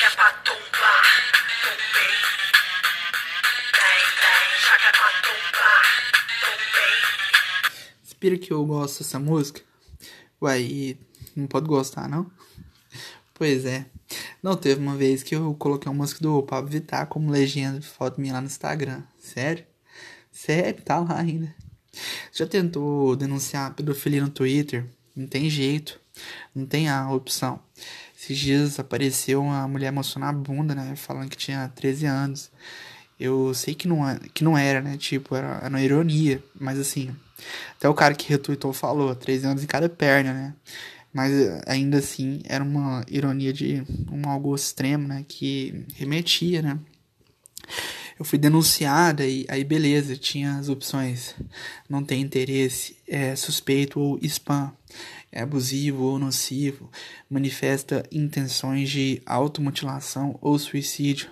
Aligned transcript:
Joga 0.00 0.14
pra. 0.16 0.28
Bem, 3.72 4.02
bem, 4.20 4.46
joga 4.60 4.90
pra 4.92 5.08
tombar, 5.22 5.86
tombei. 6.40 6.96
Inspira 8.04 8.38
que 8.38 8.52
eu 8.52 8.64
gosto 8.64 8.98
dessa 9.02 9.18
música. 9.18 9.60
E 10.60 10.96
não 11.34 11.48
pode 11.48 11.66
gostar, 11.66 12.08
não? 12.08 12.30
Pois 13.34 13.64
é. 13.64 13.86
Não, 14.40 14.56
teve 14.56 14.80
uma 14.80 14.96
vez 14.96 15.24
que 15.24 15.34
eu 15.34 15.52
coloquei 15.54 15.90
uma 15.90 15.98
música 15.98 16.20
do 16.20 16.42
Pablo 16.44 16.70
Vittar 16.70 17.08
como 17.08 17.32
legenda 17.32 17.80
de 17.80 17.86
foto 17.86 18.20
minha 18.20 18.34
lá 18.34 18.40
no 18.40 18.46
Instagram. 18.46 19.02
Sério? 19.18 19.66
Sério, 20.30 20.80
tá 20.82 21.00
lá 21.00 21.18
ainda. 21.18 21.52
Já 22.32 22.46
tentou 22.46 23.16
denunciar 23.16 23.74
pedofilia 23.74 24.22
no 24.22 24.30
Twitter? 24.30 24.86
Não 25.16 25.26
tem 25.26 25.50
jeito. 25.50 26.00
Não 26.54 26.64
tem 26.66 26.88
a 26.88 27.10
opção. 27.10 27.60
Esses 28.28 28.38
dias 28.38 28.78
apareceu 28.78 29.40
uma 29.40 29.66
mulher 29.66 29.90
mostrando 29.90 30.26
a 30.26 30.32
bunda, 30.34 30.74
né? 30.74 30.94
Falando 30.96 31.30
que 31.30 31.36
tinha 31.36 31.66
13 31.74 32.04
anos. 32.04 32.50
Eu 33.18 33.54
sei 33.54 33.74
que 33.74 33.88
não, 33.88 34.06
é, 34.06 34.20
que 34.34 34.44
não 34.44 34.56
era, 34.56 34.82
né? 34.82 34.98
Tipo, 34.98 35.34
era, 35.34 35.58
era 35.62 35.68
uma 35.70 35.80
ironia. 35.80 36.44
Mas 36.54 36.78
assim, 36.78 37.10
até 37.74 37.88
o 37.88 37.94
cara 37.94 38.14
que 38.14 38.28
retweetou 38.28 38.74
falou, 38.74 39.14
13 39.14 39.46
anos 39.46 39.64
em 39.64 39.66
cada 39.66 39.88
perna, 39.88 40.34
né? 40.34 40.54
Mas 41.10 41.32
ainda 41.66 41.96
assim, 41.96 42.42
era 42.44 42.62
uma 42.62 43.02
ironia 43.08 43.50
de 43.50 43.82
um 44.12 44.28
algo 44.28 44.54
extremo, 44.54 45.08
né? 45.08 45.24
Que 45.26 45.86
remetia, 45.94 46.60
né? 46.60 46.78
Eu 48.18 48.24
fui 48.24 48.38
denunciada 48.38 49.24
e 49.24 49.46
aí 49.48 49.62
beleza, 49.62 50.16
tinha 50.16 50.56
as 50.56 50.68
opções. 50.68 51.36
Não 51.88 52.02
tem 52.02 52.20
interesse, 52.20 52.96
é 53.06 53.36
suspeito 53.36 54.00
ou 54.00 54.18
spam, 54.22 54.72
é 55.30 55.42
abusivo 55.42 56.02
ou 56.02 56.18
nocivo, 56.18 56.90
manifesta 57.30 58.02
intenções 58.10 58.90
de 58.90 59.22
automutilação 59.24 60.36
ou 60.40 60.58
suicídio. 60.58 61.30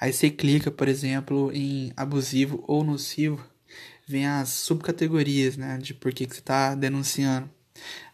Aí 0.00 0.12
você 0.12 0.28
clica, 0.28 0.70
por 0.70 0.88
exemplo, 0.88 1.52
em 1.52 1.92
abusivo 1.96 2.64
ou 2.66 2.82
nocivo, 2.82 3.44
vem 4.06 4.26
as 4.26 4.48
subcategorias, 4.48 5.56
né, 5.56 5.78
de 5.78 5.94
por 5.94 6.12
que, 6.12 6.26
que 6.26 6.34
você 6.34 6.40
está 6.40 6.74
denunciando. 6.74 7.48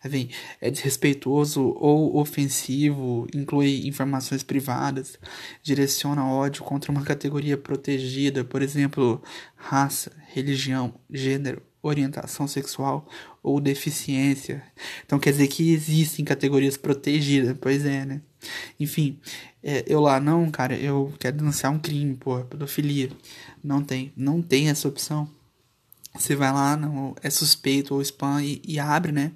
Vem, 0.04 0.28
é 0.60 0.70
desrespeitoso 0.70 1.74
ou 1.78 2.16
ofensivo, 2.18 3.26
inclui 3.34 3.86
informações 3.86 4.42
privadas, 4.42 5.18
direciona 5.62 6.26
ódio 6.26 6.62
contra 6.62 6.92
uma 6.92 7.02
categoria 7.02 7.56
protegida, 7.56 8.44
por 8.44 8.60
exemplo, 8.62 9.22
raça, 9.56 10.12
religião, 10.32 10.94
gênero, 11.10 11.62
orientação 11.82 12.46
sexual 12.46 13.08
ou 13.42 13.60
deficiência. 13.60 14.62
Então 15.04 15.18
quer 15.18 15.30
dizer 15.32 15.48
que 15.48 15.72
existem 15.72 16.24
categorias 16.24 16.76
protegidas, 16.76 17.56
pois 17.60 17.84
é, 17.84 18.04
né? 18.04 18.20
Enfim, 18.78 19.18
é, 19.62 19.84
eu 19.86 20.00
lá, 20.00 20.20
não, 20.20 20.50
cara, 20.50 20.76
eu 20.76 21.12
quero 21.18 21.36
denunciar 21.38 21.72
um 21.72 21.78
crime, 21.78 22.14
pô, 22.14 22.42
pedofilia. 22.44 23.10
Não 23.62 23.82
tem, 23.82 24.12
não 24.16 24.42
tem 24.42 24.68
essa 24.68 24.88
opção. 24.88 25.28
Você 26.16 26.36
vai 26.36 26.52
lá, 26.52 26.76
no, 26.76 27.16
é 27.22 27.28
suspeito 27.28 27.92
ou 27.92 28.00
spam 28.00 28.40
e, 28.40 28.62
e, 28.64 28.78
abre, 28.78 29.10
né? 29.10 29.32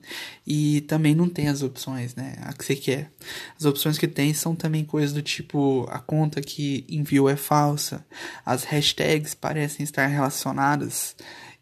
E 0.47 0.83
também 0.83 1.13
não 1.13 1.29
tem 1.29 1.49
as 1.49 1.61
opções, 1.61 2.15
né? 2.15 2.37
A 2.43 2.53
que 2.53 2.65
você 2.65 2.77
quer. 2.77 3.11
As 3.59 3.65
opções 3.65 3.99
que 3.99 4.07
tem 4.07 4.33
são 4.33 4.55
também 4.55 4.85
coisas 4.85 5.13
do 5.13 5.21
tipo: 5.21 5.89
a 5.91 5.99
conta 5.99 6.41
que 6.41 6.85
enviou 6.89 7.29
é 7.29 7.35
falsa, 7.35 8.07
as 8.47 8.63
hashtags 8.63 9.35
parecem 9.35 9.83
estar 9.83 10.07
relacionadas 10.07 11.17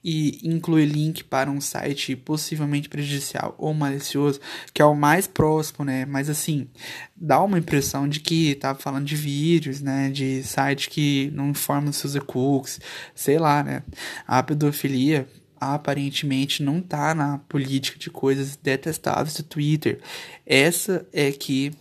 e 0.08 0.38
inclui 0.44 0.84
link 0.84 1.24
para 1.24 1.50
um 1.50 1.60
site 1.60 2.14
possivelmente 2.14 2.88
prejudicial 2.88 3.56
ou 3.58 3.74
malicioso, 3.74 4.40
que 4.72 4.80
é 4.80 4.84
o 4.84 4.94
mais 4.94 5.26
próximo, 5.26 5.84
né? 5.84 6.06
Mas 6.06 6.30
assim, 6.30 6.68
dá 7.16 7.42
uma 7.42 7.58
impressão 7.58 8.08
de 8.08 8.20
que 8.20 8.54
tá 8.54 8.72
falando 8.72 9.04
de 9.04 9.16
vírus, 9.16 9.80
né? 9.80 10.08
De 10.08 10.44
site 10.44 10.88
que 10.88 11.32
não 11.34 11.48
informa 11.48 11.92
seus 11.92 12.16
cookies, 12.20 12.80
sei 13.16 13.36
lá, 13.36 13.64
né? 13.64 13.82
A 14.24 14.40
pedofilia 14.44 15.26
aparentemente 15.60 16.62
não 16.62 16.80
tá 16.80 17.12
na 17.12 17.38
política 17.38 17.98
de 17.98 18.08
coisas 18.08 18.54
detestáveis 18.54 19.34
do 19.34 19.42
Twitter. 19.42 19.98
Essa 20.46 21.04
é 21.12 21.32
que 21.32 21.72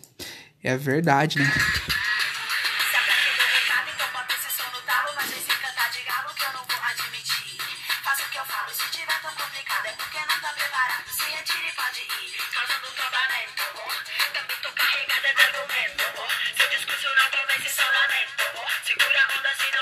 é 0.63 0.71
a 0.71 0.77
verdade, 0.77 1.37
né? 1.37 1.47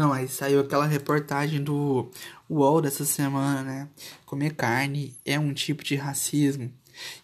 Não, 0.00 0.14
aí 0.14 0.26
saiu 0.28 0.60
aquela 0.60 0.86
reportagem 0.86 1.62
do 1.62 2.10
UOL 2.48 2.80
dessa 2.80 3.04
semana, 3.04 3.62
né? 3.62 3.88
Comer 4.24 4.54
carne 4.54 5.14
é 5.26 5.38
um 5.38 5.52
tipo 5.52 5.84
de 5.84 5.94
racismo. 5.94 6.72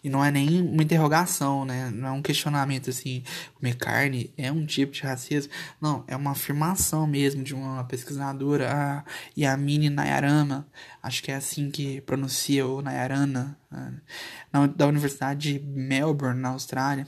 E 0.03 0.11
não 0.11 0.23
é 0.23 0.29
nem 0.29 0.61
uma 0.61 0.83
interrogação, 0.83 1.65
né? 1.65 1.89
Não 1.89 2.07
é 2.07 2.11
um 2.11 2.21
questionamento 2.21 2.91
assim, 2.91 3.23
comer 3.55 3.77
carne 3.77 4.31
é 4.37 4.51
um 4.51 4.63
tipo 4.63 4.91
de 4.91 5.01
racismo. 5.01 5.51
Não, 5.81 6.03
é 6.07 6.15
uma 6.15 6.33
afirmação 6.33 7.07
mesmo 7.07 7.43
de 7.43 7.55
uma 7.55 7.83
pesquisadora, 7.83 8.71
a 8.71 9.03
Yamini 9.35 9.89
Nayarama, 9.89 10.67
acho 11.01 11.23
que 11.23 11.31
é 11.31 11.35
assim 11.35 11.71
que 11.71 11.99
pronuncia, 12.01 12.63
ou 12.63 12.83
Nayarana, 12.83 13.57
da 14.75 14.85
Universidade 14.85 15.53
de 15.53 15.65
Melbourne, 15.65 16.39
na 16.39 16.49
Austrália. 16.49 17.07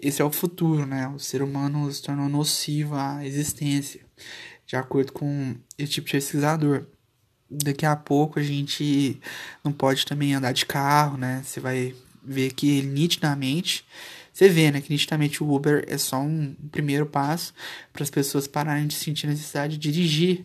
Esse 0.00 0.22
é 0.22 0.24
o 0.24 0.32
futuro, 0.32 0.86
né? 0.86 1.08
O 1.08 1.18
ser 1.18 1.42
humano 1.42 1.92
se 1.92 2.00
tornou 2.00 2.28
nocivo 2.28 2.94
à 2.94 3.26
existência, 3.26 4.00
de 4.68 4.76
acordo 4.76 5.12
com 5.12 5.56
esse 5.78 5.92
tipo 5.92 6.06
de 6.06 6.12
pesquisador 6.12 6.84
daqui 7.50 7.86
a 7.86 7.96
pouco 7.96 8.38
a 8.38 8.42
gente 8.42 9.18
não 9.64 9.72
pode 9.72 10.04
também 10.04 10.34
andar 10.34 10.52
de 10.52 10.66
carro, 10.66 11.16
né? 11.16 11.42
Você 11.42 11.58
vai 11.58 11.94
ver 12.22 12.52
que 12.52 12.82
nitidamente, 12.82 13.86
você 14.30 14.50
vê, 14.50 14.70
né, 14.70 14.82
que 14.82 14.92
nitidamente 14.92 15.42
o 15.42 15.50
Uber 15.50 15.84
é 15.88 15.96
só 15.96 16.20
um 16.20 16.54
primeiro 16.70 17.06
passo 17.06 17.54
para 17.92 18.02
as 18.02 18.10
pessoas 18.10 18.46
pararem 18.46 18.86
de 18.86 18.94
sentir 18.94 19.26
necessidade 19.26 19.78
de 19.78 19.90
dirigir. 19.90 20.44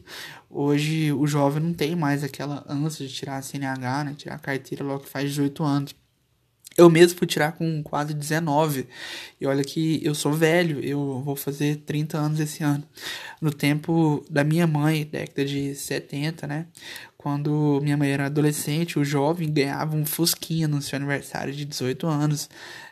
Hoje 0.49 1.11
o 1.11 1.27
jovem 1.27 1.61
não 1.61 1.73
tem 1.73 1.93
mais 1.93 2.23
aquela 2.23 2.65
ânsia 2.69 3.05
de 3.05 3.13
tirar 3.13 3.37
a 3.37 3.41
CNH, 3.41 4.03
né, 4.05 4.15
tirar 4.17 4.35
a 4.35 4.39
carteira 4.39 4.85
logo 4.85 5.03
que 5.03 5.09
faz 5.09 5.29
18 5.29 5.63
anos. 5.63 5.95
Eu 6.77 6.89
mesmo 6.89 7.17
fui 7.17 7.27
tirar 7.27 7.51
com 7.53 7.83
quase 7.83 8.13
19. 8.13 8.87
E 9.39 9.45
olha 9.45 9.63
que 9.63 10.01
eu 10.03 10.15
sou 10.15 10.33
velho, 10.33 10.83
eu 10.83 11.21
vou 11.23 11.35
fazer 11.35 11.77
30 11.85 12.17
anos 12.17 12.39
esse 12.39 12.63
ano. 12.63 12.83
No 13.39 13.51
tempo 13.51 14.25
da 14.29 14.43
minha 14.43 14.65
mãe, 14.65 15.05
década 15.05 15.45
de 15.45 15.75
70, 15.75 16.47
né? 16.47 16.65
Quando 17.17 17.79
minha 17.81 17.95
mãe 17.95 18.09
era 18.11 18.25
adolescente, 18.25 18.99
o 18.99 19.05
jovem 19.05 19.51
ganhava 19.51 19.95
um 19.95 20.05
fusquinha 20.05 20.67
no 20.67 20.81
seu 20.81 20.97
aniversário 20.97 21.53
de 21.53 21.63
18 21.63 22.07
anos. 22.07 22.49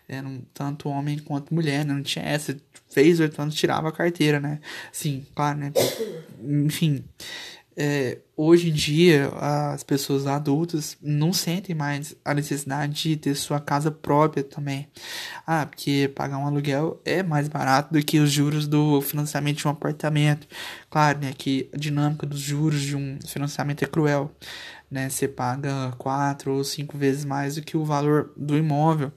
Era 0.08 0.28
um, 0.28 0.42
tanto 0.54 0.90
homem 0.90 1.18
quanto 1.20 1.54
mulher, 1.54 1.84
né? 1.86 1.94
Não 1.94 2.04
tinha 2.04 2.26
essa. 2.26 2.56
Fez 2.90 3.18
18 3.18 3.42
anos, 3.42 3.56
tirava 3.56 3.88
a 3.90 3.92
carteira, 3.92 4.40
né? 4.40 4.60
Sim, 4.92 5.26
claro, 5.34 5.58
né? 5.58 5.72
Enfim 6.44 7.04
é, 7.76 8.20
hoje 8.36 8.70
em 8.70 8.74
dia 8.74 9.30
as 9.36 9.84
pessoas 9.84 10.28
adultas 10.28 10.98
não 11.02 11.32
sentem 11.32 11.76
mais 11.76 12.16
a 12.24 12.34
necessidade 12.34 12.94
de 12.94 13.18
ter 13.18 13.36
sua 13.36 13.60
casa 13.60 13.92
própria 13.92 14.44
também. 14.44 14.88
Ah, 15.46 15.66
porque 15.66 16.12
pagar 16.16 16.38
um 16.38 16.46
aluguel 16.46 17.02
é 17.06 17.24
mais 17.24 17.48
barato 17.48 17.94
do 17.94 18.04
que 18.04 18.20
os 18.20 18.32
juros 18.32 18.68
do 18.68 19.02
financiamento 19.02 19.58
de 19.58 19.68
um 19.68 19.72
apartamento. 19.72 20.48
Claro, 20.90 21.20
né, 21.20 21.34
que 21.38 21.70
a 21.74 21.78
dinâmica 21.78 22.26
dos 22.26 22.40
juros 22.40 22.82
de 22.82 22.96
um 22.96 23.18
financiamento 23.26 23.84
é 23.84 23.88
cruel, 23.88 24.32
né? 24.90 25.10
Você 25.10 25.28
paga 25.28 25.94
quatro 25.98 26.54
ou 26.54 26.64
cinco 26.64 26.98
vezes 26.98 27.24
mais 27.26 27.56
do 27.56 27.62
que 27.62 27.78
o 27.78 27.86
valor 27.86 28.32
do 28.36 28.58
imóvel. 28.58 29.12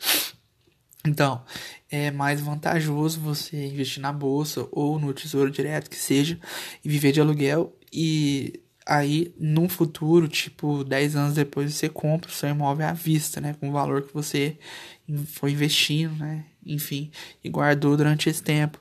Então, 1.06 1.44
é 1.90 2.10
mais 2.10 2.40
vantajoso 2.40 3.20
você 3.20 3.66
investir 3.66 4.00
na 4.02 4.10
bolsa 4.12 4.66
ou 4.72 4.98
no 4.98 5.12
tesouro 5.12 5.50
direto 5.50 5.90
que 5.90 5.96
seja 5.96 6.38
e 6.82 6.88
viver 6.88 7.12
de 7.12 7.20
aluguel 7.20 7.76
e 7.92 8.60
aí 8.86 9.34
num 9.38 9.68
futuro, 9.68 10.26
tipo 10.28 10.82
10 10.82 11.14
anos 11.14 11.34
depois, 11.34 11.74
você 11.74 11.88
compra 11.90 12.30
o 12.30 12.32
seu 12.32 12.48
imóvel 12.48 12.86
à 12.88 12.92
vista, 12.92 13.40
né, 13.40 13.54
com 13.60 13.68
o 13.68 13.72
valor 13.72 14.02
que 14.02 14.14
você 14.14 14.58
foi 15.26 15.52
investindo, 15.52 16.16
né? 16.16 16.44
Enfim, 16.66 17.10
e 17.42 17.48
guardou 17.48 17.96
durante 17.96 18.28
esse 18.28 18.42
tempo. 18.42 18.78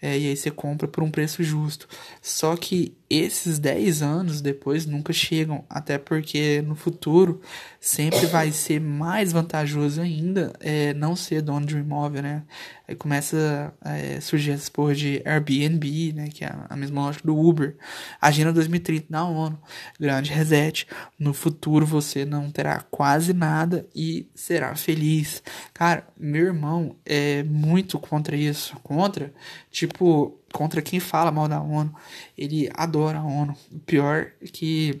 É, 0.00 0.18
e 0.18 0.28
aí 0.28 0.36
você 0.36 0.50
compra 0.50 0.86
por 0.86 1.02
um 1.02 1.10
preço 1.10 1.42
justo. 1.42 1.88
Só 2.20 2.56
que 2.56 2.96
esses 3.08 3.58
10 3.58 4.02
anos 4.02 4.40
depois 4.40 4.84
nunca 4.86 5.12
chegam, 5.12 5.64
até 5.68 5.98
porque 5.98 6.62
no 6.62 6.74
futuro 6.74 7.40
sempre 7.80 8.26
vai 8.26 8.50
ser 8.50 8.80
mais 8.80 9.32
vantajoso 9.32 10.00
ainda 10.00 10.52
é, 10.60 10.92
não 10.94 11.14
ser 11.14 11.42
dono 11.42 11.66
de 11.66 11.76
um 11.76 11.80
imóvel, 11.80 12.22
né? 12.22 12.42
Aí 12.88 12.94
começa 12.94 13.74
a 13.80 13.96
é, 13.96 14.20
surgir 14.20 14.52
essas 14.52 14.68
porra 14.68 14.94
de 14.94 15.20
Airbnb, 15.24 16.12
né? 16.12 16.28
Que 16.28 16.44
é 16.44 16.54
a 16.68 16.76
mesma 16.76 17.02
lógica 17.02 17.26
do 17.26 17.36
Uber. 17.36 17.76
Agenda 18.20 18.52
2030 18.52 19.06
da 19.10 19.24
ONU. 19.24 19.58
Grande 19.98 20.32
reset. 20.32 20.86
No 21.18 21.34
futuro 21.34 21.84
você 21.84 22.24
não 22.24 22.50
terá 22.50 22.80
quase 22.90 23.32
nada 23.32 23.86
e 23.94 24.28
será 24.34 24.74
feliz. 24.76 25.42
Cara, 25.74 26.06
meu 26.18 26.46
irmão 26.46 26.94
é 27.04 27.42
muito 27.42 27.98
contra 27.98 28.36
isso. 28.36 28.76
Contra, 28.82 29.32
tipo, 29.70 30.38
contra 30.52 30.80
quem 30.80 31.00
fala 31.00 31.32
mal 31.32 31.48
da 31.48 31.60
ONU. 31.60 31.92
Ele 32.38 32.70
adora 32.74 33.18
a 33.18 33.24
ONU. 33.24 33.56
O 33.72 33.78
pior 33.80 34.28
é 34.40 34.46
que 34.46 35.00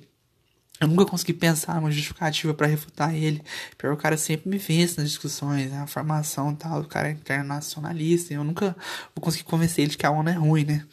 eu 0.78 0.88
nunca 0.88 1.06
consegui 1.06 1.32
pensar 1.32 1.78
uma 1.78 1.90
justificativa 1.90 2.52
para 2.52 2.66
refutar 2.66 3.14
ele. 3.14 3.42
Pior, 3.78 3.94
o 3.94 3.96
cara 3.96 4.16
sempre 4.16 4.50
me 4.50 4.58
vence 4.58 5.00
nas 5.00 5.08
discussões, 5.08 5.70
né? 5.70 5.78
a 5.78 5.86
formação 5.86 6.52
e 6.52 6.56
tal, 6.56 6.80
o 6.80 6.84
cara 6.84 7.08
é 7.08 7.12
internacionalista. 7.12 8.34
Eu 8.34 8.44
nunca 8.44 8.76
vou 9.14 9.22
conseguir 9.22 9.44
convencer 9.44 9.84
ele 9.84 9.92
de 9.92 9.98
que 9.98 10.04
a 10.04 10.10
ONU 10.10 10.28
é 10.28 10.34
ruim, 10.34 10.64
né? 10.64 10.84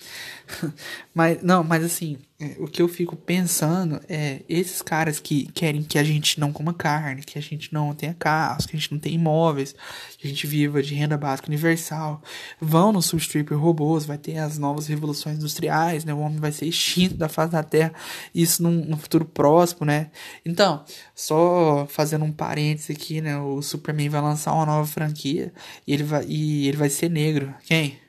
mas, 1.13 1.41
não, 1.41 1.63
mas 1.63 1.83
assim, 1.83 2.17
é, 2.39 2.55
o 2.59 2.67
que 2.67 2.81
eu 2.81 2.87
fico 2.87 3.15
pensando 3.15 4.01
é 4.09 4.41
esses 4.49 4.81
caras 4.81 5.19
que 5.19 5.45
querem 5.53 5.83
que 5.83 5.97
a 5.97 6.03
gente 6.03 6.39
não 6.39 6.51
coma 6.51 6.73
carne, 6.73 7.21
que 7.21 7.37
a 7.37 7.41
gente 7.41 7.73
não 7.73 7.93
tenha 7.93 8.13
carros, 8.13 8.65
que 8.65 8.75
a 8.75 8.79
gente 8.79 8.91
não 8.91 8.99
tenha 8.99 9.15
imóveis, 9.15 9.75
que 10.17 10.27
a 10.27 10.29
gente 10.29 10.45
viva 10.45 10.81
de 10.81 10.93
renda 10.93 11.17
básica 11.17 11.47
universal, 11.47 12.21
vão 12.59 12.91
nos 12.91 13.05
substituir 13.05 13.43
por 13.43 13.57
robôs, 13.57 14.05
vai 14.05 14.17
ter 14.17 14.37
as 14.37 14.57
novas 14.57 14.87
revoluções 14.87 15.37
industriais, 15.37 16.03
né? 16.03 16.13
O 16.13 16.19
homem 16.19 16.39
vai 16.39 16.51
ser 16.51 16.65
extinto 16.65 17.15
da 17.15 17.29
face 17.29 17.51
da 17.51 17.63
Terra, 17.63 17.93
isso 18.33 18.61
num, 18.61 18.85
num 18.85 18.97
futuro 18.97 19.25
próximo, 19.25 19.85
né? 19.85 20.11
Então, 20.45 20.83
só 21.15 21.85
fazendo 21.89 22.25
um 22.25 22.31
parênteses 22.31 22.95
aqui, 22.95 23.21
né? 23.21 23.37
O 23.37 23.61
Superman 23.61 24.09
vai 24.09 24.21
lançar 24.21 24.53
uma 24.53 24.65
nova 24.65 24.87
franquia 24.87 25.53
e 25.87 25.93
ele 25.93 26.03
vai, 26.03 26.25
e 26.27 26.67
ele 26.67 26.77
vai 26.77 26.89
ser 26.89 27.09
negro. 27.09 27.53
Quem? 27.65 27.99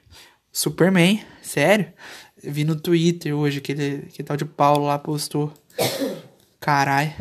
Superman, 0.52 1.20
sério? 1.42 1.92
Vi 2.46 2.64
no 2.64 2.76
Twitter 2.76 3.34
hoje 3.34 3.60
que, 3.60 3.72
ele, 3.72 4.08
que 4.12 4.22
tal 4.22 4.36
de 4.36 4.44
Paulo 4.44 4.86
lá 4.86 4.98
postou. 4.98 5.52
Carai. 6.60 7.14